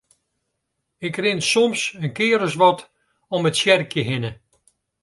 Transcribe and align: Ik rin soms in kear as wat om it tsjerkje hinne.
Ik 1.07 1.15
rin 1.23 1.41
soms 1.51 1.81
in 2.03 2.13
kear 2.17 2.41
as 2.47 2.55
wat 2.61 2.79
om 3.35 3.43
it 3.49 3.55
tsjerkje 3.57 4.01
hinne. 4.09 4.31